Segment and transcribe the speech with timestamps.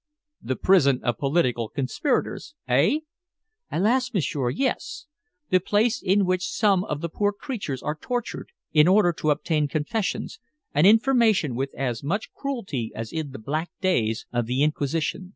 [0.41, 3.01] "The prison of political conspirators, eh?"
[3.71, 5.05] "Alas, m'sieur, yes!
[5.51, 9.67] The place in which some of the poor creatures are tortured in order to obtain
[9.67, 10.39] confessions
[10.73, 15.29] and information with as much cruelty as in the black days of the Inquisition.